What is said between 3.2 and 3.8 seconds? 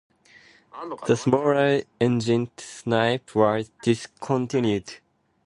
was